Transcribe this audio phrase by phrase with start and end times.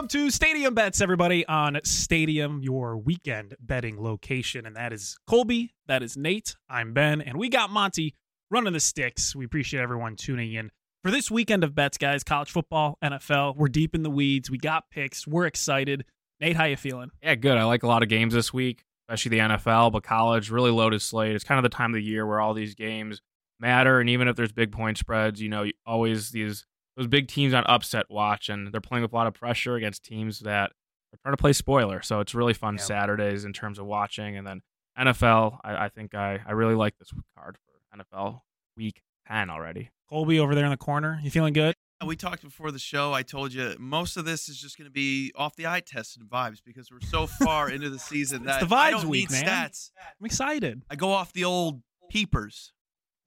[0.00, 4.64] Welcome to Stadium Bets, everybody, on Stadium, your weekend betting location.
[4.64, 8.14] And that is Colby, that is Nate, I'm Ben, and we got Monty
[8.50, 9.36] running the sticks.
[9.36, 10.70] We appreciate everyone tuning in
[11.04, 12.24] for this weekend of bets, guys.
[12.24, 13.56] College football, NFL.
[13.56, 14.50] We're deep in the weeds.
[14.50, 15.26] We got picks.
[15.26, 16.06] We're excited.
[16.40, 17.10] Nate, how you feeling?
[17.22, 17.58] Yeah, good.
[17.58, 21.02] I like a lot of games this week, especially the NFL, but college, really loaded
[21.02, 21.34] slate.
[21.34, 23.20] It's kind of the time of the year where all these games
[23.58, 24.00] matter.
[24.00, 26.64] And even if there's big point spreads, you know, always these
[27.00, 30.04] those big teams on upset watch, and they're playing with a lot of pressure against
[30.04, 30.70] teams that
[31.14, 32.02] are trying to play spoiler.
[32.02, 32.82] So it's really fun yeah.
[32.82, 34.36] Saturdays in terms of watching.
[34.36, 34.60] And then
[34.98, 38.40] NFL, I, I think I, I really like this card for NFL
[38.76, 39.88] week 10 already.
[40.10, 41.18] Colby over there in the corner.
[41.22, 41.74] You feeling good?
[42.04, 43.14] We talked before the show.
[43.14, 46.18] I told you most of this is just going to be off the eye test
[46.18, 49.30] and vibes because we're so far into the season that the vibes I don't week,
[49.30, 49.68] need man.
[49.70, 49.90] stats.
[50.20, 50.82] I'm excited.
[50.90, 52.72] I go off the old peepers.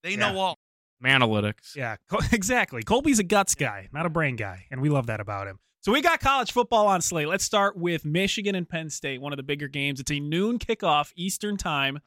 [0.03, 0.31] They Yeah.
[0.31, 0.57] know all.
[1.03, 1.75] Manalytics.
[1.75, 1.97] Yeah,
[2.31, 2.83] exactly.
[2.83, 5.59] Colby's a guts guy, not a brain guy, and we love that about him.
[5.81, 7.27] So we got college football on slate.
[7.27, 9.99] Let's start with Michigan and Penn State, one of the bigger games.
[9.99, 11.99] It's a noon kickoff Eastern time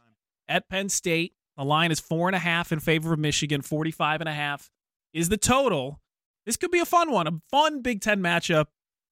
[0.48, 1.34] at Penn State.
[1.58, 3.60] The line is four and a half in favor of Michigan.
[3.60, 4.70] 45 and a half
[5.12, 6.00] is the total.
[6.46, 8.66] This could be a fun one, a fun Big Ten matchup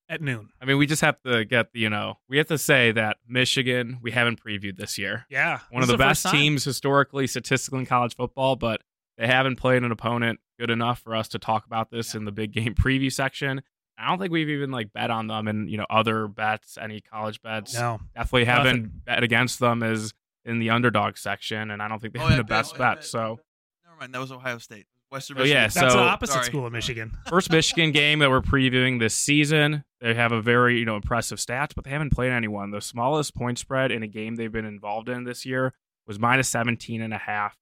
[0.09, 0.49] at noon.
[0.61, 3.99] I mean, we just have to get, you know, we have to say that Michigan,
[4.03, 5.27] we haven't previewed this year.
[5.29, 8.83] Yeah, One of is the best teams historically, statistically in college football, but
[9.19, 12.33] they haven't played an opponent good enough for us to talk about this in the
[12.33, 13.63] big game preview section.
[13.97, 17.01] I don't think we've even like bet on them and you know other bets, any
[17.01, 17.75] college bets.
[17.75, 18.65] No, Definitely Nothing.
[18.67, 20.13] haven't bet against them as
[20.45, 22.79] in the underdog section, and I don't think they've Oh, been yeah, the best bet-
[22.79, 22.97] bet.
[22.99, 23.39] bet- So
[23.85, 24.15] Never mind.
[24.15, 24.87] That was Ohio State.
[25.13, 25.81] Western Oh, yeah, Michigan.
[25.83, 26.45] that's so- the opposite Sorry.
[26.47, 27.17] school of Michigan.
[27.29, 29.85] first Michigan game that we're previewing this season.
[30.01, 32.73] They have a very you know impressive stats, but they haven't played anyone.
[32.73, 35.73] The smallest point spread in a game they've been involved in this year
[36.07, 37.57] was minus 17 and a half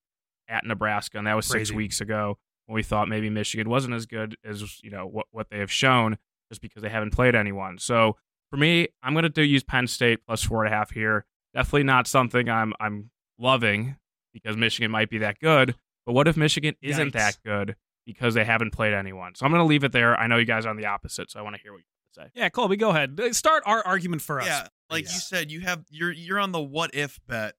[0.47, 4.05] at Nebraska, and that was six weeks ago when we thought maybe Michigan wasn't as
[4.05, 6.17] good as you know what what they have shown
[6.49, 7.77] just because they haven't played anyone.
[7.77, 8.17] So
[8.49, 11.25] for me, I'm going to use Penn State plus four and a half here.
[11.53, 13.09] Definitely not something I'm I'm
[13.39, 13.97] loving
[14.33, 15.75] because Michigan might be that good.
[16.05, 17.13] But what if Michigan isn't Yikes.
[17.13, 17.75] that good
[18.05, 19.35] because they haven't played anyone?
[19.35, 20.19] So I'm going to leave it there.
[20.19, 21.85] I know you guys are on the opposite, so I want to hear what you
[22.17, 22.39] have to say.
[22.39, 23.19] Yeah, Colby, go ahead.
[23.33, 24.47] Start our argument for us.
[24.47, 27.55] Yeah, like you said, you have you're you're on the what if bet,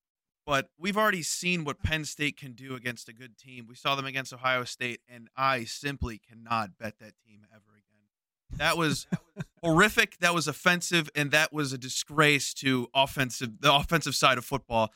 [0.47, 3.67] but we've already seen what Penn State can do against a good team.
[3.69, 8.59] We saw them against Ohio State, and I simply cannot bet that team ever again.
[8.59, 9.07] That was
[9.63, 10.19] horrific.
[10.19, 14.93] That was offensive, and that was a disgrace to offensive the offensive side of football.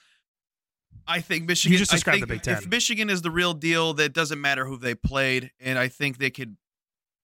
[1.07, 1.73] I think Michigan.
[1.73, 2.55] You just I described think the Big Ten.
[2.59, 6.19] If Michigan is the real deal, that doesn't matter who they played, and I think
[6.19, 6.57] they could.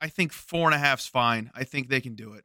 [0.01, 1.51] I think four and a half's fine.
[1.55, 2.45] I think they can do it.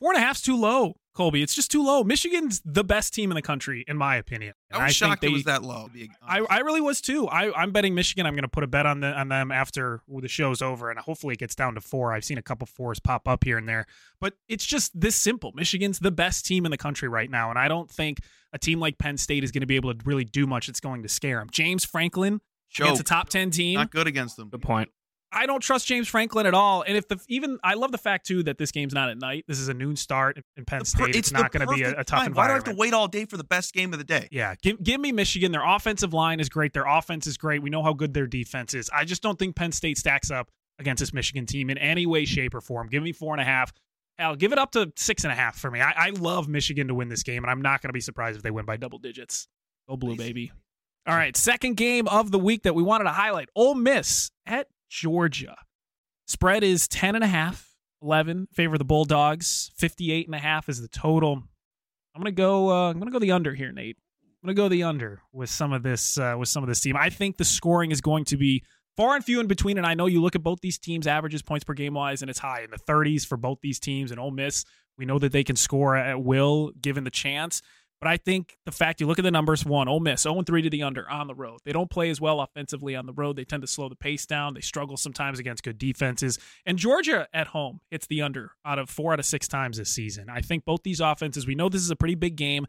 [0.00, 1.42] Four and a half's too low, Colby.
[1.42, 2.02] It's just too low.
[2.02, 4.54] Michigan's the best team in the country, in my opinion.
[4.72, 5.90] I was think shocked it they- was that low.
[6.22, 6.38] I.
[6.48, 7.28] I really was too.
[7.28, 8.24] I, I'm betting Michigan.
[8.24, 10.98] I'm going to put a bet on the on them after the show's over, and
[10.98, 12.14] hopefully it gets down to four.
[12.14, 13.84] I've seen a couple fours pop up here and there,
[14.20, 15.52] but it's just this simple.
[15.54, 18.20] Michigan's the best team in the country right now, and I don't think
[18.54, 20.68] a team like Penn State is going to be able to really do much.
[20.70, 21.48] It's going to scare them.
[21.52, 22.40] James Franklin
[22.78, 23.74] against a top ten team.
[23.74, 24.48] Not good against them.
[24.48, 24.88] Good point.
[25.32, 26.82] I don't trust James Franklin at all.
[26.82, 29.44] And if the even I love the fact too that this game's not at night.
[29.46, 31.12] This is a noon start in Penn The State.
[31.12, 32.34] per- it's, not going to be a, a tough time.
[32.34, 34.28] Why do I have to wait all day for the best game of the day?
[34.32, 35.52] Yeah, give, give me Michigan.
[35.52, 36.72] Their offensive line is great.
[36.72, 37.62] Their offense is great.
[37.62, 38.90] We know how good their defense is.
[38.92, 42.24] I just don't think Penn State stacks up against this Michigan team in any way,
[42.24, 42.88] shape, or form.
[42.88, 43.72] Give me four and a half.
[44.18, 45.80] Hell, give it up to six and a half for me.
[45.80, 48.36] I, I love Michigan to win this game, and I'm not going to be surprised
[48.36, 49.48] if they win by double digits.
[49.88, 50.52] Go blue, baby.
[51.06, 54.66] All right, second game of the week that we wanted to highlight: Ole Miss at
[54.90, 55.56] Georgia.
[56.26, 59.70] Spread is 10 and a half, 11 favor the Bulldogs.
[59.76, 61.42] 58 and a half is the total.
[62.14, 62.70] I'm gonna go.
[62.70, 63.96] Uh, I'm gonna go the under here, Nate.
[64.42, 66.18] I'm gonna go the under with some of this.
[66.18, 68.64] Uh, with some of this team, I think the scoring is going to be
[68.96, 69.78] far and few in between.
[69.78, 72.30] And I know you look at both these teams' averages, points per game wise, and
[72.30, 74.10] it's high in the 30s for both these teams.
[74.10, 74.64] And Ole Miss,
[74.98, 77.62] we know that they can score at will given the chance.
[78.00, 80.62] But I think the fact you look at the numbers, one, Ole Miss, 0 3
[80.62, 81.60] to the under on the road.
[81.64, 83.36] They don't play as well offensively on the road.
[83.36, 84.54] They tend to slow the pace down.
[84.54, 86.38] They struggle sometimes against good defenses.
[86.64, 89.90] And Georgia at home hits the under out of four out of six times this
[89.90, 90.30] season.
[90.30, 92.66] I think both these offenses, we know this is a pretty big game.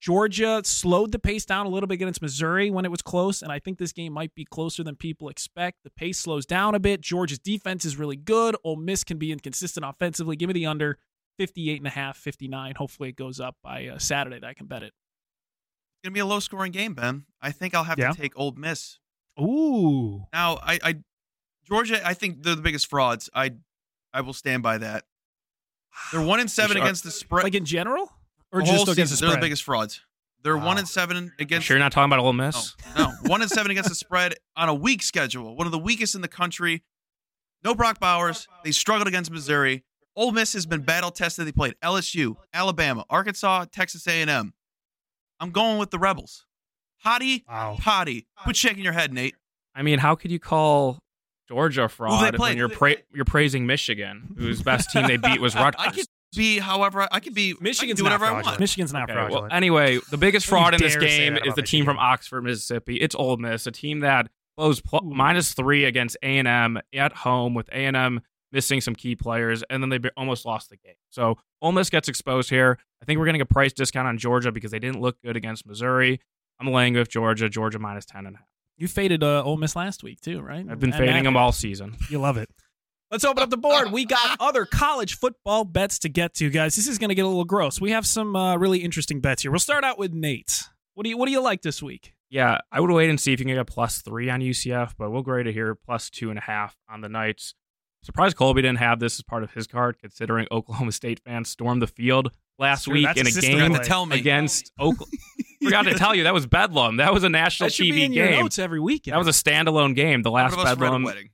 [0.00, 3.50] Georgia slowed the pace down a little bit against Missouri when it was close, and
[3.50, 5.82] I think this game might be closer than people expect.
[5.82, 7.00] The pace slows down a bit.
[7.00, 8.54] Georgia's defense is really good.
[8.62, 10.36] Ole Miss can be inconsistent offensively.
[10.36, 10.98] Give me the under
[11.38, 12.74] 58 and a half, 59.
[12.76, 14.92] Hopefully it goes up by uh, Saturday that I can bet it.
[14.92, 17.24] It's gonna be a low scoring game, Ben.
[17.40, 18.10] I think I'll have Yeah.
[18.12, 18.98] to take Ole Miss.
[19.40, 20.24] Ooh.
[20.32, 20.94] Now, I, I
[21.66, 23.30] Georgia, I think they're the biggest frauds.
[23.34, 23.52] I
[24.12, 25.04] I will stand by that.
[26.12, 26.84] They're one and seven sure?
[26.84, 27.44] against the spread.
[27.44, 28.10] Like in general?
[28.52, 29.30] Or just against season, the spread?
[29.30, 30.00] they're the biggest frauds.
[30.42, 30.66] They're Wow.
[30.66, 31.66] one and seven against.
[31.66, 32.74] sure you're not talking about Ole Miss?
[32.96, 35.78] No, no, one and seven against the spread on a weak schedule, one of the
[35.78, 36.84] weakest in the country.
[37.64, 38.46] No Brock Bowers.
[38.64, 39.84] They struggled against Missouri.
[40.18, 41.46] Ole Miss has been battle tested.
[41.46, 44.52] They played LSU, Alabama, Arkansas, Texas A&M.
[45.40, 46.44] I'm going with the Rebels.
[47.06, 47.76] Hotty, Wow.
[47.80, 48.26] Toddy.
[48.42, 49.36] Quit shaking your head, Nate.
[49.74, 50.98] I mean, how could you call
[51.48, 55.54] Georgia a fraud when you're pra- you're praising Michigan, whose best team they beat was
[55.54, 55.76] Rutgers?
[55.86, 57.54] I could be, however, I could be.
[57.60, 58.46] Michigan's I can do not whatever I fraudulent.
[58.46, 58.60] want.
[58.60, 59.52] Michigan's not Okay, well, fraudulent.
[59.54, 62.96] anyway, the biggest fraud in this game is about the team from Oxford, Mississippi.
[62.96, 67.12] It's Ole Miss, a team that closed pl- minus three against A and M at
[67.12, 68.20] home, with A and M
[68.52, 70.94] missing some key players, and then they almost lost the game.
[71.10, 72.78] So Ole Miss gets exposed here.
[73.02, 75.66] I think we're getting a price discount on Georgia because they didn't look good against
[75.66, 76.20] Missouri.
[76.60, 77.48] I'm laying with Georgia.
[77.48, 78.46] Georgia minus ten and a half.
[78.76, 80.64] you faded uh, Ole Miss last week too, right?
[80.68, 81.96] I've been And fading them all season.
[82.10, 82.48] You love it.
[83.10, 83.90] Let's open up the board.
[83.90, 86.76] We got other college football bets to get to, guys.
[86.76, 87.80] This is going to get a little gross.
[87.80, 89.50] We have some uh, really interesting bets here.
[89.50, 90.64] We'll start out with Nate.
[90.94, 92.12] What do you What do you like this week?
[92.30, 94.92] Yeah, I would wait and see if you can get a plus three on UCF,
[94.98, 97.54] but we'll grade it here plus two and a half on the Knights.
[98.02, 101.82] Surprised Colby didn't have this as part of his card, considering Oklahoma State fans stormed
[101.82, 103.84] the field last True, week in a a game play.
[103.84, 104.18] Tell me.
[104.18, 105.12] against Oklahoma.
[105.62, 106.96] Forgot to tell you that was Bedlam.
[106.98, 108.40] That was a national That should be TV in your game.
[108.42, 109.04] notes every week.
[109.04, 110.22] That was a standalone game.
[110.22, 111.02] The last One of us read a Bedlam.
[111.02, 111.30] wedding.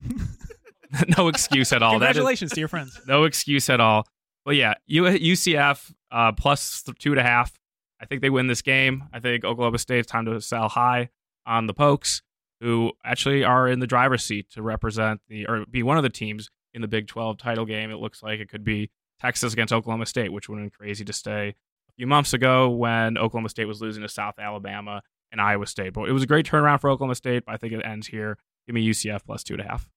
[1.18, 1.98] no excuse at all.
[1.98, 2.98] That is- Congratulations to your friends.
[3.06, 4.06] no excuse at all.
[4.44, 7.58] But yeah, U- UCF uh, plus th- two and a half.
[8.00, 9.04] I think they win this game.
[9.12, 11.08] I think Oklahoma State's time to sell high
[11.46, 12.22] on the Pokes,
[12.64, 16.08] who actually are in the driver's seat to represent the or be one of the
[16.08, 17.90] teams in the Big 12 title game.
[17.90, 18.90] It looks like it could be
[19.20, 22.70] Texas against Oklahoma State, which would have been crazy to stay a few months ago
[22.70, 25.92] when Oklahoma State was losing to South Alabama and Iowa State.
[25.92, 27.44] But it was a great turnaround for Oklahoma State.
[27.44, 28.38] But I think it ends here.
[28.66, 29.90] Give me UCF plus two and a half.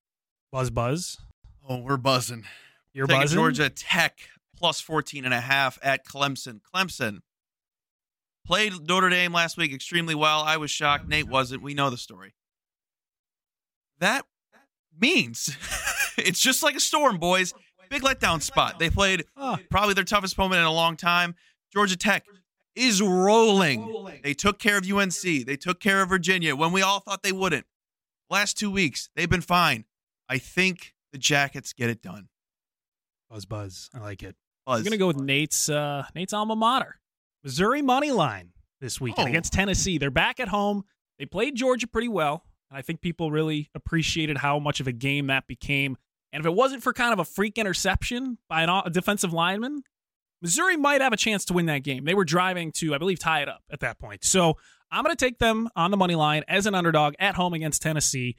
[0.52, 1.16] Buzz, buzz.
[1.66, 2.44] Oh, we're buzzing.
[2.92, 3.36] You're Taking buzzing.
[3.36, 4.18] Georgia Tech
[4.58, 6.60] plus 14 and a half at Clemson.
[6.74, 7.20] Clemson
[8.46, 10.42] played Notre Dame last week extremely well.
[10.42, 11.08] I was shocked.
[11.08, 11.62] Nate wasn't.
[11.62, 12.34] We know the story.
[14.00, 14.24] That
[15.00, 15.56] means
[16.18, 17.52] it's just like a storm, boys.
[17.90, 18.78] Big letdown spot.
[18.78, 19.24] They played
[19.70, 21.34] probably their toughest moment in a long time.
[21.72, 22.24] Georgia Tech
[22.76, 24.20] is rolling.
[24.22, 25.20] They took care of UNC.
[25.22, 27.66] They took care of Virginia when we all thought they wouldn't.
[28.30, 29.84] Last two weeks, they've been fine.
[30.28, 32.28] I think the Jackets get it done.
[33.30, 33.88] buzz, buzz.
[33.94, 34.36] I like it.
[34.66, 34.80] Buzz.
[34.80, 37.00] I'm gonna go with Nate's uh, Nate's alma mater,
[37.42, 38.50] Missouri money line
[38.82, 39.30] this weekend Oh.
[39.30, 39.96] against Tennessee.
[39.96, 40.84] They're back at home.
[41.18, 44.92] They played Georgia pretty well, and I think people really appreciated how much of a
[44.92, 45.96] game that became.
[46.32, 49.82] And if it wasn't for kind of a freak interception by an, a defensive lineman,
[50.42, 52.04] Missouri might have a chance to win that game.
[52.04, 54.24] They were driving to, I believe, tie it up at that point.
[54.24, 54.56] So
[54.90, 57.82] I'm going to take them on the money line as an underdog at home against
[57.82, 58.36] Tennessee.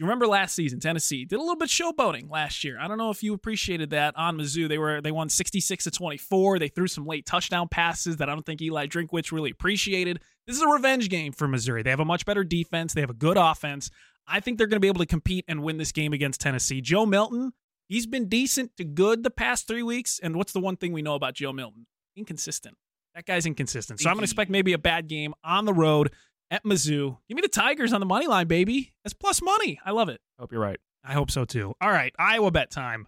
[0.00, 2.78] You remember last season, Tennessee did a little bit showboating last year.
[2.80, 4.66] I don't know if you appreciated that on Mizzou.
[4.66, 6.58] They were they won 66 to 24.
[6.58, 10.22] They threw some late touchdown passes that I don't think Eli Drinkwitz really appreciated.
[10.46, 11.82] This is a revenge game for Missouri.
[11.82, 12.94] They have a much better defense.
[12.94, 13.90] They have a good offense.
[14.26, 16.80] I think they're going to be able to compete and win this game against Tennessee.
[16.80, 17.52] Joe Milton,
[17.86, 20.18] he's been decent to good the past three weeks.
[20.22, 21.86] And what's the one thing we know about Joe Milton?
[22.16, 22.78] Inconsistent.
[23.14, 24.00] That guy's inconsistent.
[24.00, 26.10] So I'm going to expect maybe a bad game on the road
[26.50, 27.18] at Mizzou.
[27.28, 28.92] Give me the Tigers on the money line, baby.
[29.04, 29.80] That's plus money.
[29.84, 30.20] I love it.
[30.38, 30.80] I hope you're right.
[31.04, 31.74] I hope so too.
[31.80, 33.06] All right, Iowa bet time.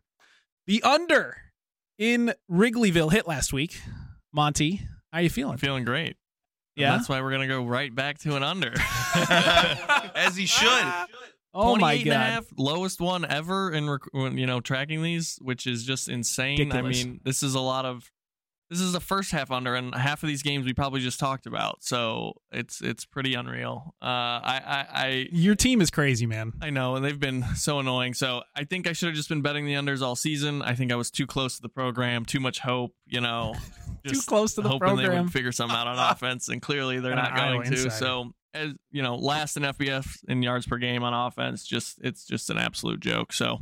[0.66, 1.36] The under
[1.98, 3.80] in Wrigleyville hit last week.
[4.32, 4.82] Monty,
[5.12, 5.52] how are you feeling?
[5.52, 6.16] I'm feeling great.
[6.76, 6.96] And yeah.
[6.96, 8.72] that's why we're gonna go right back to an under.
[10.14, 10.92] As he should.
[11.54, 12.30] Oh my 28 and a god.
[12.30, 16.58] half, lowest one ever in rec- you know tracking these, which is just insane.
[16.58, 17.02] Ridiculous.
[17.02, 18.10] I mean, this is a lot of
[18.72, 21.46] this is the first half under, and half of these games we probably just talked
[21.46, 21.84] about.
[21.84, 23.94] So it's it's pretty unreal.
[24.00, 24.86] Uh, I I.
[25.02, 26.54] I Your team is crazy, man.
[26.62, 28.14] I know, and they've been so annoying.
[28.14, 30.62] So I think I should have just been betting the unders all season.
[30.62, 32.94] I think I was too close to the program, too much hope.
[33.06, 33.54] You know,
[34.06, 35.24] Too close to the hoping they program.
[35.24, 37.90] would figure something out on offense, and clearly they're not going to.
[37.90, 42.24] So as you know, last in FBS in yards per game on offense, just it's
[42.24, 43.32] just an absolute joke.
[43.32, 43.60] So,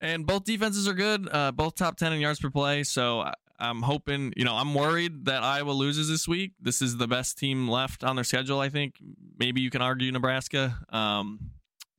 [0.00, 2.82] and both defenses are good, uh, both top ten in yards per play.
[2.84, 6.52] So I- I'm hoping, you know, I'm worried that Iowa loses this week.
[6.60, 8.60] This is the best team left on their schedule.
[8.60, 8.96] I think
[9.38, 10.78] maybe you can argue Nebraska.
[10.90, 11.50] Um,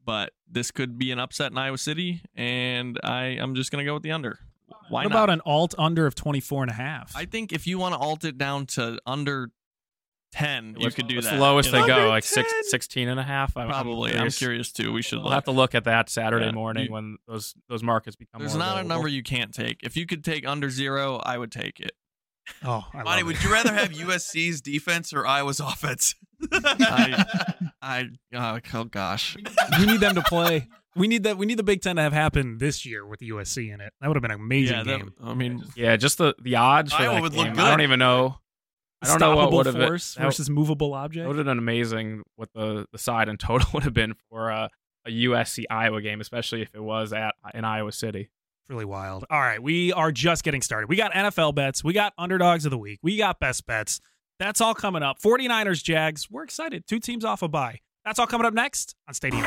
[0.05, 3.93] but this could be an upset in Iowa City, and I I'm just gonna go
[3.93, 4.39] with the under.
[4.89, 5.11] Why what not?
[5.11, 7.13] about an alt under of 24 and a half?
[7.15, 9.49] I think if you want to alt it down to under
[10.37, 11.35] ten, you could do what's that.
[11.35, 11.81] the lowest you know?
[11.81, 11.95] they go?
[11.95, 13.55] Under Like six, 16 and a half?
[13.57, 14.11] I'm, Probably.
[14.11, 14.37] I'm I'm curious.
[14.37, 14.91] curious too.
[14.93, 15.33] We should We'll look.
[15.33, 16.51] have to look at that Saturday Yeah.
[16.51, 19.79] morning You- when those those markets become There's more not a number you can't take.
[19.83, 21.91] If you could take under zero, I would take it.
[22.63, 23.43] Oh, I Monty, love would it.
[23.43, 26.15] you rather have USC's defense or Iowa's offense?
[26.53, 27.25] I,
[27.81, 29.35] I oh, oh gosh.
[29.79, 30.67] we need them to play.
[30.95, 31.37] We need that.
[31.37, 33.93] We need the Big Ten to have happened this year with the USC in it.
[34.01, 35.13] That would have been an amazing Yeah, that, game.
[35.23, 37.59] I mean, Yeah, just the the odds for Iowa that would look good.
[37.59, 38.37] I don't even know.
[39.01, 41.27] I don't know what Stoppable would have force that, versus movable that object.
[41.27, 44.69] would have been amazing what the the side and total would have been for uh,
[45.05, 48.29] a USC Iowa game, especially if it was at in Iowa City.
[48.69, 49.25] really wild.
[49.29, 50.87] All right, we are just getting started.
[50.89, 53.99] We got NFL bets, we got underdogs of the week, we got best bets.
[54.39, 55.19] That's all coming up.
[55.19, 56.29] 49ers, Jags.
[56.29, 56.85] We're excited.
[56.87, 57.79] Two teams off a bye.
[58.05, 59.43] That's all coming up next on Stadium.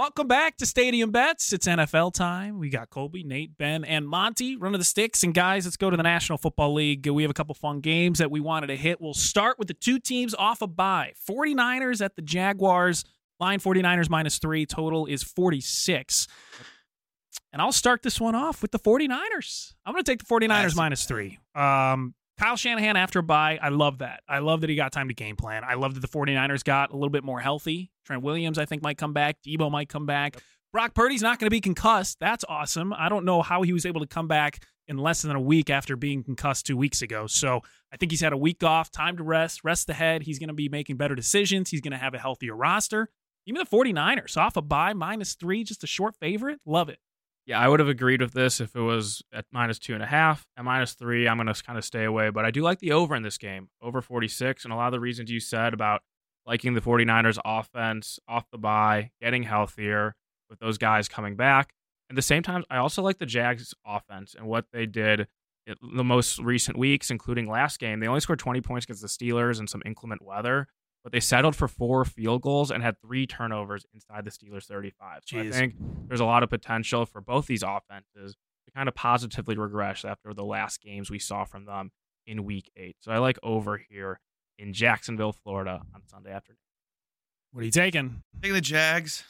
[0.00, 1.52] Welcome back to Stadium Bets.
[1.52, 2.58] It's NFL time.
[2.58, 5.22] We got Colby, Nate, Ben, and Monty running the sticks.
[5.22, 7.06] And guys, let's go to the National Football League.
[7.06, 8.98] We have a couple fun games that we wanted to hit.
[8.98, 13.04] We'll start with the two teams off a bye 49ers at the Jaguars.
[13.40, 14.64] Line 49ers minus three.
[14.64, 16.28] Total is 46.
[17.52, 19.74] And I'll start this one off with the 49ers.
[19.84, 21.38] I'm going to take the 49ers minus three.
[21.54, 23.58] Um, Kyle Shanahan after a bye.
[23.60, 24.22] I love that.
[24.26, 25.62] I love that he got time to game plan.
[25.62, 27.90] I love that the 49ers got a little bit more healthy.
[28.06, 29.42] Trent Williams, I think, might come back.
[29.46, 30.42] Deebo might come back.
[30.72, 32.18] Brock Purdy's not going to be concussed.
[32.18, 32.94] That's awesome.
[32.94, 35.68] I don't know how he was able to come back in less than a week
[35.68, 37.26] after being concussed two weeks ago.
[37.26, 37.60] So
[37.92, 40.22] I think he's had a week off, time to rest, rest the head.
[40.22, 41.68] He's going to be making better decisions.
[41.68, 43.10] He's going to have a healthier roster.
[43.44, 46.60] Even the 49ers off a bye, minus three, just a short favorite.
[46.64, 47.00] Love it.
[47.50, 50.06] Yeah, I would have agreed with this if it was at minus two and a
[50.06, 50.46] half.
[50.56, 52.30] At minus three, I'm going to kind of stay away.
[52.30, 54.62] But I do like the over in this game, over 46.
[54.62, 56.02] And a lot of the reasons you said about
[56.46, 60.14] liking the 49ers offense off the bye, getting healthier
[60.48, 61.74] with those guys coming back.
[62.08, 65.26] At the same time, I also like the Jags offense and what they did
[65.66, 67.98] the most recent weeks, including last game.
[67.98, 70.68] They only scored 20 points against the Steelers and some inclement weather,
[71.02, 75.22] but they settled for four field goals and had three turnovers inside the Steelers 35.
[75.26, 75.74] So I think
[76.08, 80.34] there's a lot of potential for both these offenses to kind of positively regress after
[80.34, 81.90] the last games we saw from them
[82.26, 82.96] in week eight.
[83.00, 84.20] So I like over here
[84.58, 86.58] in Jacksonville, Florida on Sunday afternoon.
[87.52, 88.22] What are you taking?
[88.42, 89.24] Taking the Jags.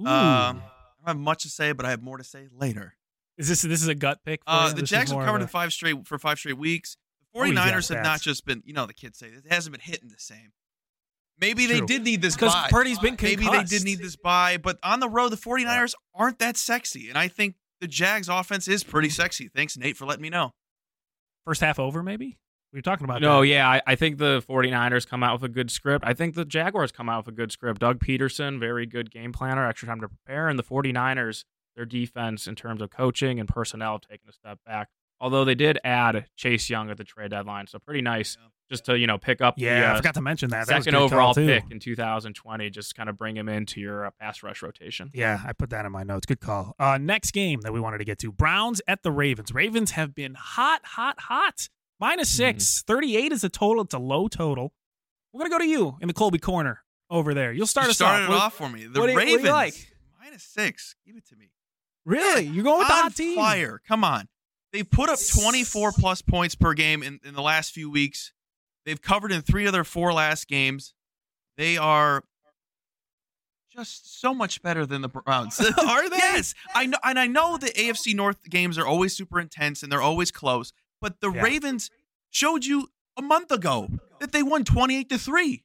[0.00, 0.06] Ooh.
[0.06, 0.62] Um, I
[1.06, 2.94] don't have much to say, but I have more to say later.
[3.36, 4.40] is this this is a gut pick?
[4.44, 6.96] For Uh, the This Jags have covered a- in five straight for five straight weeks.
[7.34, 9.72] The Oh, yeah, 49ers have not just been, you know, the kids say it hasn't
[9.72, 10.52] been hitting the same.
[11.40, 12.68] Maybe they did need this because bye.
[12.70, 16.38] Purdy's been Maybe they did need this bye, but on the road, the 49ers aren't
[16.40, 17.08] that sexy.
[17.08, 19.48] And I think the Jags offense is pretty sexy.
[19.48, 20.52] Thanks, Nate, for letting me know.
[21.46, 22.02] first half over.
[22.02, 22.38] Maybe
[22.72, 23.22] we were talking about.
[23.22, 23.46] No, that.
[23.46, 26.04] yeah, I, I think the 49ers come out with a good script.
[26.06, 27.80] I think the Jaguars come out with a good script.
[27.80, 30.48] Doug Pederson, very good game planner, extra time to prepare.
[30.48, 31.44] And the 49ers,
[31.74, 34.88] their defense in terms of coaching and personnel have taken a step back.
[35.20, 37.66] Although they did add Chase Young at the trade deadline.
[37.66, 38.48] So pretty nice Yeah.
[38.70, 40.66] just to, you know, pick up Yeah, the I uh, forgot to mention that.
[40.66, 42.70] That was a second good call, overall pick in 2020.
[42.70, 45.10] Just kind of bring him into your uh, pass rush rotation.
[45.12, 46.24] Yeah, I put that in my notes.
[46.26, 46.74] Good call.
[46.78, 49.52] Uh, next game that we wanted to get to Browns at the Ravens.
[49.52, 51.68] Ravens have been hot, hot, hot.
[51.98, 52.56] Minus Mm-hmm.
[52.58, 52.82] six.
[52.82, 53.82] 38 is a total.
[53.82, 54.72] It's a low total.
[55.34, 57.52] We're going to go to you in the Colby corner over there.
[57.52, 58.30] You'll start You us started off.
[58.30, 58.86] it off for me.
[58.86, 59.92] The what do you- what you Ravens like?
[60.18, 60.96] minus six.
[61.06, 61.50] Give it to me.
[62.06, 62.46] Really?
[62.46, 63.36] You're going with the on hot team?
[63.36, 63.80] fire.
[63.86, 64.28] Come on.
[64.72, 68.32] They've put up 24 plus points per game in, in the last few weeks.
[68.86, 70.94] They've covered in three of their four last games.
[71.56, 72.24] They are
[73.72, 75.60] just so much better than the Browns.
[75.60, 76.16] Uh, are they?
[76.16, 76.54] Yes.
[76.74, 80.02] I know and I know the AFC North games are always super intense and they're
[80.02, 81.42] always close, but the Yeah.
[81.42, 81.90] Ravens
[82.30, 83.88] showed you a month ago
[84.20, 85.64] that they won 28 to 3.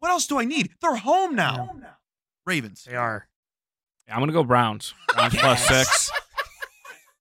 [0.00, 0.70] What else do I need?
[0.80, 1.76] They're home now.
[2.46, 2.84] Ravens.
[2.84, 3.28] They are.
[4.06, 4.92] Yeah, I'm going to go Browns.
[5.14, 6.10] Browns plus six.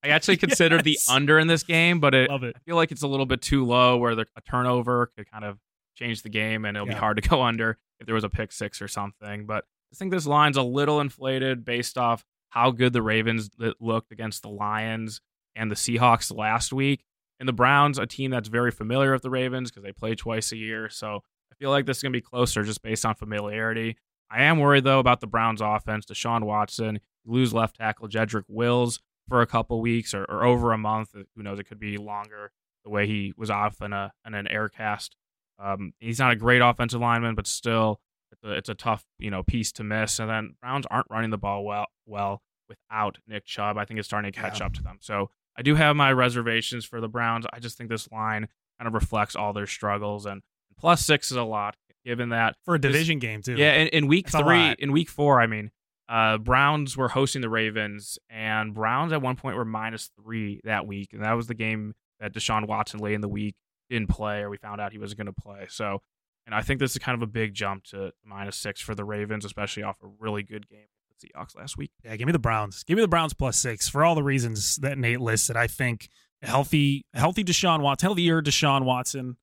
[0.03, 1.05] I actually considered Yes.
[1.07, 2.55] the under in this game, but it, Love it.
[2.55, 5.45] I feel like it's a little bit too low where the, a turnover could kind
[5.45, 5.57] of
[5.95, 6.95] change the game and it'll Yeah.
[6.95, 9.45] be hard to go under if there was a pick six or something.
[9.45, 13.71] But I think this line's a little inflated based off how good the Ravens uh,
[13.79, 15.21] looked against the Lions
[15.55, 17.03] and the Seahawks last week.
[17.39, 20.51] And the Browns, a team that's very familiar with the Ravens because they play twice
[20.51, 20.87] a year.
[20.89, 23.97] So I feel like this is going to be closer just based on familiarity.
[24.29, 26.05] I am worried, though, about the Browns offense.
[26.05, 30.77] Deshaun Watson, lose left tackle Jedrick Wills for a couple weeks or, or over a
[30.77, 31.09] month.
[31.13, 31.59] Who knows?
[31.59, 32.51] It could be longer
[32.83, 35.15] the way he was off in, a, in an air cast.
[35.59, 38.01] Um, he's not a great offensive lineman, but still,
[38.31, 40.19] it's a, it's a tough you know piece to miss.
[40.19, 43.77] And then Browns aren't running the ball well well without Nick Chubb.
[43.77, 44.65] I think it's starting to catch Yeah.
[44.65, 44.97] up to them.
[45.01, 47.45] So I do have my reservations for the Browns.
[47.53, 48.47] I just think this line
[48.79, 50.41] kind of reflects all their struggles, and
[50.77, 53.55] plus six is a lot given that For a division game, too.
[53.55, 55.69] yeah, in, in week That's three, in week four, I mean,
[56.09, 60.85] uh, Browns were hosting the Ravens, and Browns at one point were minus three that
[60.85, 63.55] week, and that was the game that Deshaun Watson late in the week
[63.89, 65.65] didn't play, or we found out he wasn't going to play.
[65.69, 66.01] So,
[66.45, 69.05] and I think this is kind of a big jump to minus six for the
[69.05, 71.91] Ravens, especially off a really good game with the Seahawks last week.
[72.03, 72.83] Yeah, give me the Browns.
[72.83, 75.55] Give me the Browns plus six for all the reasons that Nate listed.
[75.55, 76.09] I think
[76.41, 79.37] healthy, healthy Deshaun Watson, healthier Deshaun Watson,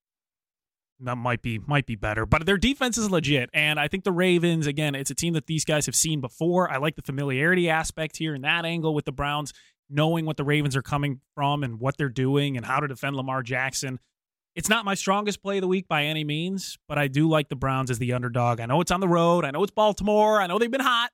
[1.00, 2.26] that might be might be better.
[2.26, 4.94] But their defense is legit, and I think the Ravens again.
[4.94, 6.70] It's a team that these guys have seen before.
[6.70, 9.52] I like the familiarity aspect here in that angle with the Browns,
[9.88, 13.16] knowing what the Ravens are coming from and what they're doing and how to defend
[13.16, 13.98] Lamar Jackson.
[14.56, 17.48] It's not my strongest play of the week by any means, but I do like
[17.48, 18.60] the Browns as the underdog.
[18.60, 19.44] I know it's on the road.
[19.44, 20.40] I know it's Baltimore.
[20.40, 21.10] I know they've been hot.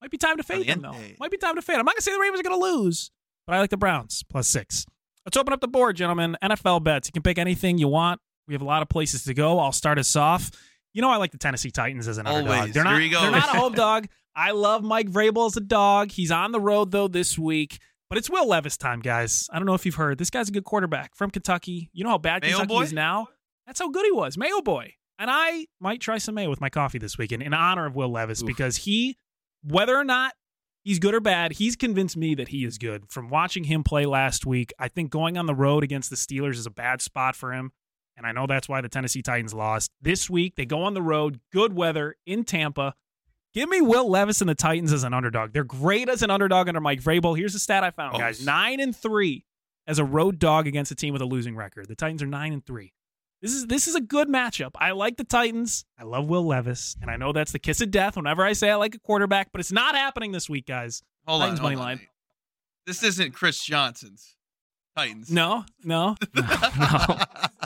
[0.00, 0.94] Might be time to fade them though.
[1.18, 1.76] Might be time to fade.
[1.76, 3.10] I'm not gonna say the Ravens are gonna lose,
[3.46, 4.86] but I like the Browns plus six.
[5.26, 6.36] Let's open up the board, gentlemen.
[6.42, 7.08] NFL bets.
[7.08, 8.20] You can pick anything you want.
[8.48, 9.58] We have a lot of places to go.
[9.58, 10.50] I'll start us off.
[10.94, 12.46] You know I like the Tennessee Titans as an Always.
[12.46, 12.72] underdog.
[12.72, 14.08] They're not, they're not a home dog.
[14.34, 16.10] I love Mike Vrabel as a dog.
[16.10, 17.78] He's on the road though this week.
[18.08, 19.48] But it's Will Levis time, guys.
[19.52, 20.16] I don't know if you've heard.
[20.16, 21.90] This guy's a good quarterback from Kentucky.
[21.92, 22.82] You know how bad Mayo Kentucky boy?
[22.84, 23.28] is now?
[23.66, 24.38] That's how good he was.
[24.38, 24.94] Mayo boy.
[25.18, 28.08] And I might try some mayo with my coffee this weekend in honor of Will
[28.08, 28.46] Levis Oof.
[28.46, 29.18] because he,
[29.62, 30.32] whether or not
[30.84, 33.10] he's good or bad, he's convinced me that he is good.
[33.10, 36.54] From watching him play last week, I think going on the road against the Steelers
[36.54, 37.72] is a bad spot for him.
[38.18, 39.92] And I know that's why the Tennessee Titans lost.
[40.02, 42.94] This week, they go on the road, good weather in Tampa.
[43.54, 45.52] Give me Will Levis and the Titans as an underdog.
[45.52, 47.36] They're great as an underdog under Mike Vrabel.
[47.38, 48.18] Here's the stat I found, Oh.
[48.18, 49.44] guys: nine and three
[49.86, 51.86] as a road dog against a team with a losing record.
[51.88, 52.92] The Titans are nine and three.
[53.40, 54.72] This is this is a good matchup.
[54.74, 55.84] I like the Titans.
[55.96, 58.68] I love Will Levis, and I know that's the kiss of death whenever I say
[58.68, 61.02] I like a quarterback, but it's not happening this week, guys.
[61.26, 62.00] Hold on, Titans hold money on, line.
[62.84, 64.34] This isn't Chris Johnson's
[64.96, 65.30] Titans.
[65.30, 66.44] No, no, no.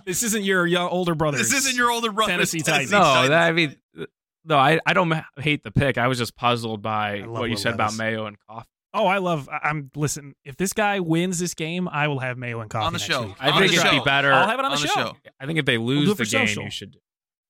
[0.07, 1.39] This isn't your young older brother.
[1.39, 2.33] this isn't your older brother.
[2.33, 2.91] Tennessee Titans.
[2.91, 3.77] No, that, I mean,
[4.45, 5.99] no, I, I don't hate the pick.
[5.99, 8.67] I was just puzzled by what you Will said about Mayo and coffee.
[8.95, 9.49] Oh, I love.
[9.49, 10.35] I- I'm listen.
[10.45, 13.11] If this guy wins this game, I will have mayo and coffee On the next
[13.11, 13.23] show.
[13.27, 13.37] week.
[13.41, 13.91] I On think it'd show.
[13.91, 14.31] be better.
[14.33, 14.95] I'll have it on the, on the show.
[14.95, 15.17] show.
[15.41, 16.65] I think if they do lose it the for game, social.
[16.65, 16.97] you should.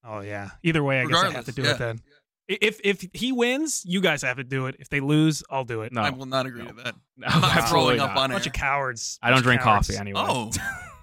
[0.04, 0.50] Oh yeah.
[0.62, 1.72] Either way, I guess I have to do yeah.
[1.72, 2.00] it then.
[2.48, 4.76] I- If if he wins, you guys have to do it.
[4.78, 5.92] If they lose, I'll do it.
[5.92, 6.68] No, I will not agree No.
[6.68, 6.94] to that.
[7.16, 8.22] no, I'm not absolutely throwing up not.
[8.24, 8.50] on bunch air.
[8.50, 9.18] of cowards.
[9.20, 9.88] I don't drink cowards.
[9.88, 10.20] coffee anyway.
[10.24, 10.50] Oh,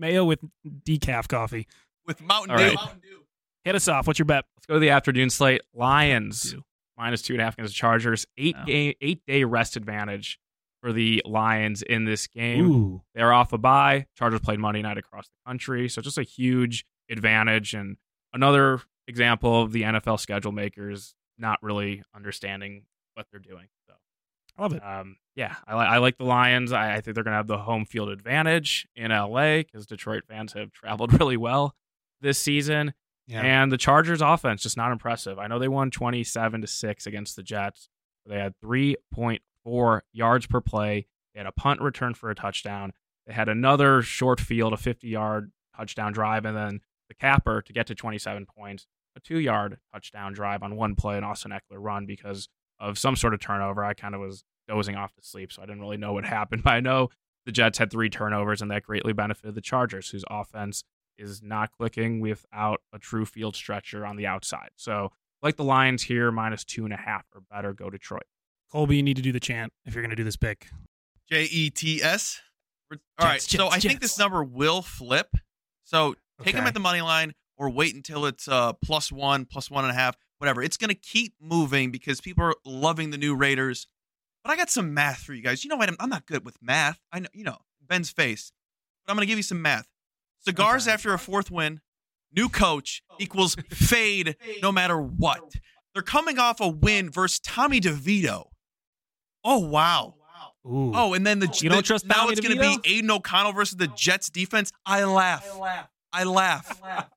[0.00, 1.66] Mayo with decaf coffee.
[2.06, 2.62] with Mountain Dew.
[2.64, 2.74] right.
[2.74, 3.24] Mountain Dew.
[3.64, 4.06] Hit us off.
[4.06, 4.44] What's your bet?
[4.56, 5.60] Let's go to the afternoon slate.
[5.74, 6.54] Lions
[6.96, 8.26] minus two and a half against the Chargers.
[8.38, 8.64] Eight Oh.
[8.64, 10.38] game, eight day rest advantage
[10.82, 12.64] for the Lions in this game.
[12.70, 13.02] Ooh.
[13.14, 14.06] They're off a bye.
[14.16, 17.98] Chargers played Monday night across the country, so just a huge advantage and
[18.32, 22.84] another example of the NFL schedule makers not really understanding
[23.14, 23.66] what they're doing.
[24.60, 24.84] Love it.
[24.84, 26.70] um, yeah, I, li- I like the Lions.
[26.72, 30.24] I, I think they're going to have the home field advantage in LA because Detroit
[30.28, 31.74] fans have traveled really well
[32.20, 32.92] this season.
[33.26, 33.42] Yeah.
[33.42, 35.38] And the Chargers offense just not impressive.
[35.38, 37.88] I know they won 27 to 6 against the Jets.
[38.26, 41.06] They had 3.4 yards per play.
[41.34, 42.92] They had a punt return for a touchdown.
[43.26, 47.86] They had another short field, a 50-yard touchdown drive and then the capper to get
[47.86, 52.48] to 27 points, a 2-yard touchdown drive on one play an Austin Ekeler run because
[52.80, 53.84] of some sort of turnover.
[53.84, 56.62] I kind of was dozing off to sleep, so I didn't really know what happened,
[56.64, 57.08] but I know
[57.46, 60.84] the Jets had three turnovers and that greatly benefited the Chargers whose offense
[61.18, 64.70] is not clicking without a true field stretcher on the outside.
[64.76, 65.12] So,
[65.42, 68.24] like the Lions here, minus two and a half or better, go Detroit.
[68.72, 70.68] Colby, you need to do the chant if you're going to do this pick.
[71.30, 72.40] J E T S.
[72.92, 73.34] All right.
[73.34, 75.28] Jets, So I Jets, think this number will flip.
[75.84, 79.70] So take them at the money line or wait until it's uh plus one, plus
[79.70, 80.62] one and a half, whatever.
[80.62, 83.86] It's gonna keep moving because people are loving the new Raiders.
[84.42, 85.64] But I got some math for you guys.
[85.64, 85.88] You know what?
[85.90, 86.98] I'm, I'm not good with math.
[87.12, 88.52] I know, you know, Ben's face.
[89.04, 89.86] But I'm gonna give you some math.
[90.40, 90.94] Cigars Okay.
[90.94, 91.80] after a fourth win,
[92.34, 93.16] new coach oh.
[93.18, 95.54] equals fade no matter what.
[95.92, 98.46] They're coming off a win versus Tommy DeVito.
[99.44, 100.14] Oh wow.
[100.64, 100.92] Oh, Ooh.
[100.94, 101.58] Oh, and then the oh.
[101.60, 104.30] You don't the- trust now Tommy it's going to be Aidan O'Connell versus the Jets
[104.30, 104.72] defense.
[104.84, 105.46] I laugh.
[105.54, 105.88] I laugh.
[106.12, 107.10] I laugh.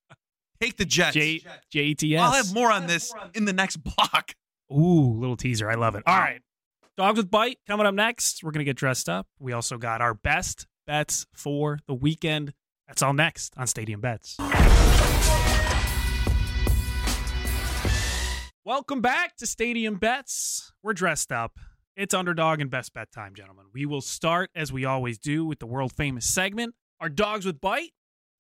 [0.64, 1.14] Take the Jets.
[1.14, 2.22] J J E T S.
[2.22, 4.34] I'll have more on this in the next block.
[4.72, 5.70] Ooh, little teaser.
[5.70, 6.04] I love it.
[6.08, 6.40] All right.
[6.96, 8.44] Dogs with Bite coming up next.
[8.44, 9.28] We're going to get dressed up.
[9.40, 12.54] We also got our best bets for the weekend.
[12.88, 14.38] That's all next on Stadium Bets.
[18.64, 20.72] Welcome back to Stadium Bets.
[20.82, 21.60] We're dressed up.
[21.98, 23.66] It's underdog and best bet time, gentlemen.
[23.74, 26.74] We will start, as we always do, with the world famous segment.
[27.02, 27.92] Our dogs with bite.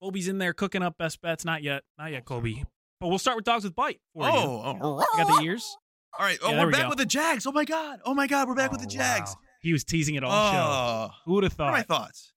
[0.04, 1.46] Colby's in there cooking up best bets.
[1.46, 1.84] Not yet.
[1.98, 2.64] Not yet, Colby.
[2.66, 2.70] Oh.
[3.00, 4.02] But we'll start with dogs with bite.
[4.14, 4.30] For you.
[4.34, 4.98] Oh, oh.
[5.14, 5.78] I got the ears.
[6.20, 6.38] all right.
[6.44, 6.90] Oh, Yeah, we're we back go.
[6.90, 7.48] with the Jags.
[7.48, 8.00] Oh my God.
[8.04, 8.50] Oh my God.
[8.50, 9.30] We're back with the Oh, Jags.
[9.32, 9.40] wow.
[9.62, 10.58] He was teasing it all show.
[10.60, 12.34] Oh, Who would have what are my thoughts?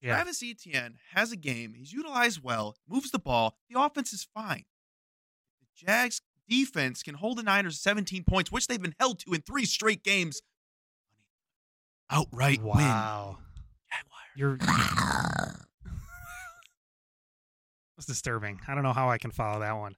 [0.00, 0.14] Yeah.
[0.14, 1.74] Travis Etienne has a game.
[1.76, 3.54] He's utilized well, moves the ball.
[3.68, 4.64] The offense is fine.
[5.60, 9.34] The Jags defense can hold the Niners to 17 points, which they've been held to
[9.34, 10.40] in three straight games.
[12.10, 12.76] Outright win.
[12.76, 13.38] Wow.
[14.36, 14.58] You're.
[17.96, 18.60] That's disturbing.
[18.66, 19.94] I don't know how I can follow that one.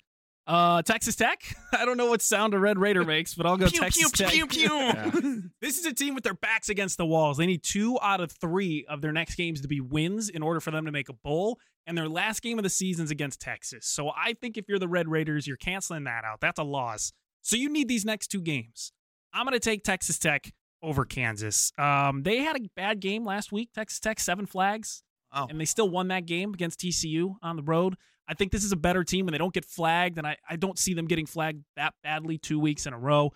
[0.46, 1.42] Uh, Texas Tech.
[1.72, 4.24] I don't know what sound a Red Raider makes, but I'll go Pew, Texas pew,
[4.24, 4.32] Tech.
[4.32, 4.74] pew, pew.
[4.74, 5.11] Yeah.
[5.61, 7.37] this is a team with their backs against the walls.
[7.38, 10.61] They need two out of three of their next games to be wins in order
[10.61, 11.59] for them to make a bowl.
[11.87, 13.87] And their last game of the season's against Texas.
[13.87, 16.40] So I think if you're the Red Raiders, you're canceling that out.
[16.40, 17.12] That's a loss.
[17.42, 18.92] So you need these next two games.
[19.32, 21.72] I'm going to take Texas Tech over Kansas.
[21.78, 23.70] Um, they had a bad game last week.
[23.72, 25.02] Texas Tech seven flags,
[25.37, 27.94] Oh, and they still won that game against TCU on the road.
[28.27, 30.57] I think this is a better team, and they don't get flagged, and I, I
[30.57, 33.31] don't see them getting flagged that badly two weeks in a row.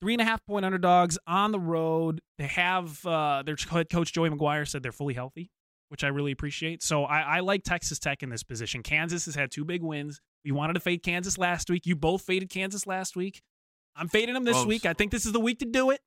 [0.00, 2.20] Three and a half point underdogs on the road.
[2.38, 5.50] They have uh, their head coach Joey McGuire said they're fully healthy,
[5.88, 6.82] which I really appreciate.
[6.82, 8.82] So I, I like Texas Tech in this position.
[8.82, 10.20] Kansas has had two big wins.
[10.44, 11.84] We wanted to fade Kansas last week.
[11.84, 13.42] You both faded Kansas last week.
[13.96, 14.66] I'm fading them this Close.
[14.66, 14.86] week.
[14.86, 16.00] I think this is the week to do it.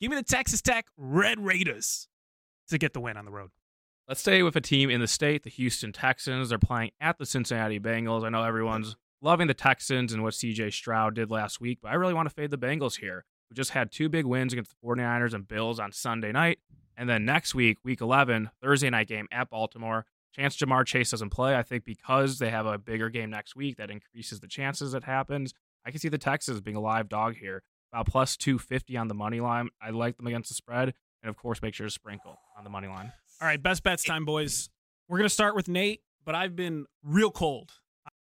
[0.00, 2.08] Give me the Texas Tech Red Raiders
[2.68, 3.50] to get the win on the road.
[4.06, 6.50] Let's stay with a team in the state, the Houston Texans.
[6.50, 8.22] They're playing at the Cincinnati Bengals.
[8.22, 11.94] I know everyone's loving the Texans and what CJ Stroud did last week, but I
[11.94, 13.24] really want to fade the Bengals here.
[13.48, 16.58] We just had two big wins against the 49ers and Bills on Sunday night.
[16.98, 20.04] And then next week, week 11, Thursday night game at Baltimore.
[20.34, 21.56] Chance Ja'Marr Chase doesn't play.
[21.56, 25.04] I think because they have a bigger game next week, that increases the chances it
[25.04, 25.54] happens.
[25.86, 27.62] I can see the Texans being a live dog here.
[27.90, 29.70] About plus 250 on the money line.
[29.80, 30.92] I like them against the spread.
[31.22, 33.12] And of course, make sure to sprinkle on the money line.
[33.40, 34.68] All right, best bets time, boys.
[35.08, 37.72] We're gonna start with Nate, but I've been real cold.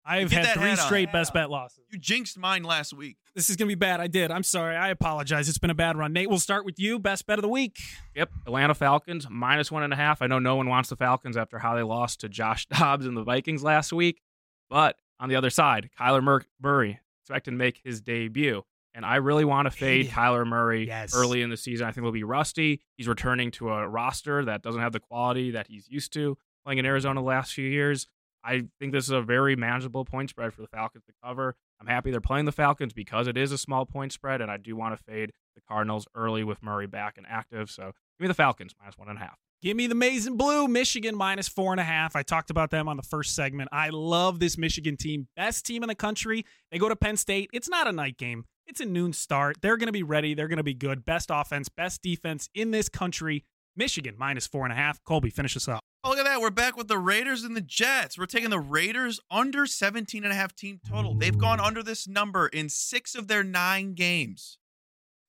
[0.05, 0.87] I've Get had that three hat on.
[0.87, 1.85] straight best bet losses.
[1.93, 3.19] you jinxed mine last week.
[3.35, 4.01] This is gonna be bad.
[4.01, 4.31] I did.
[4.31, 4.75] I'm sorry.
[4.75, 5.49] I apologize.
[5.49, 6.13] It's been a bad run.
[6.13, 6.99] Nate, we'll start with you.
[6.99, 7.79] Best bet of the week.
[8.17, 10.23] Yep, Atlanta Falcons minus one and a half.
[10.23, 13.17] I know no one wants the Falcons after how they lost to Josh Dobbs and
[13.17, 14.23] the Vikings last week,
[14.71, 18.63] but on the other side, Kyler Mur- Murray expected to make his debut,
[18.95, 20.13] and I really want to fade Yeah.
[20.13, 21.15] Kyler Murray Yes.
[21.15, 21.87] early in the season.
[21.87, 22.81] I think he'll be rusty.
[22.97, 26.79] He's returning to a roster that doesn't have the quality that he's used to playing
[26.79, 28.07] in Arizona the last few years.
[28.43, 31.57] I think this is a very manageable point spread for the Falcons to cover.
[31.81, 34.57] I'm happy they're playing the Falcons because it is a small point spread, and I
[34.57, 37.71] do want to fade the Cardinals early with Murray back and active.
[37.71, 39.37] So give me the Falcons minus one and a half.
[39.63, 40.69] Give me the maize and blue.
[40.69, 42.17] Michigan minus four and a half.
[42.17, 43.69] I talked about them on the first segment.
[43.73, 45.29] I love this Michigan team.
[45.37, 46.47] Best team in the country.
[46.71, 47.51] They go to Penn State.
[47.53, 48.47] It's not a night game.
[48.71, 49.57] It's a noon start.
[49.63, 50.33] They're going to be ready.
[50.33, 51.05] They're going to be good.
[51.05, 53.45] Best offense, best defense in this country.
[53.75, 55.03] Michigan minus four and a half.
[55.03, 55.81] Colby, finish us up.
[56.05, 56.41] Oh, look at that.
[56.41, 58.17] We're back with the Raiders and the Jets.
[58.17, 61.15] We're taking the Raiders under 17 and a half team total.
[61.17, 64.57] They've gone under this number in six of their nine games.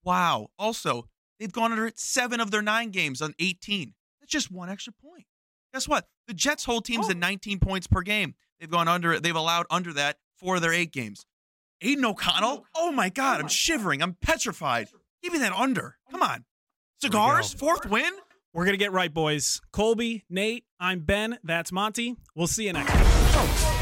[0.04, 0.49] Wow.
[0.60, 1.08] Also,
[1.39, 3.95] they've gone under it seven of their nine games on 18.
[4.19, 5.25] That's just one extra point.
[5.73, 6.06] Guess what?
[6.27, 7.12] The Jets' whole team's Oh.
[7.12, 8.36] at 19 points per game.
[8.60, 9.23] They've gone under it.
[9.23, 11.25] They've allowed under that four of their eight games.
[11.82, 12.65] Aidan O'Connell?
[12.76, 13.41] Oh my God.
[13.41, 14.04] I'm shivering.
[14.04, 14.88] I'm petrified.
[15.24, 15.98] Give me that under.
[16.12, 16.46] Come on.
[17.02, 17.54] Cigars?
[17.54, 18.13] Fourth win?
[18.54, 19.62] We're going to get right, boys.
[19.72, 21.39] Colby, Nate, I'm Ben.
[21.44, 22.17] That's Monty.
[22.36, 23.81] We'll see you next time.